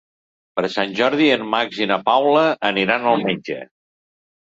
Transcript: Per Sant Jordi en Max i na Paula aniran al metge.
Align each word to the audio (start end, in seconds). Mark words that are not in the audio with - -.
Per 0.59 0.63
Sant 0.75 0.95
Jordi 1.01 1.27
en 1.35 1.45
Max 1.53 1.83
i 1.85 1.89
na 1.93 2.01
Paula 2.09 2.49
aniran 2.73 3.09
al 3.15 3.27
metge. 3.31 3.63